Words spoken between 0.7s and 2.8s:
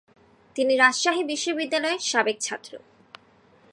রাজশাহী বিশ্ববিদ্যালয়ের সাবেক ছাত্র।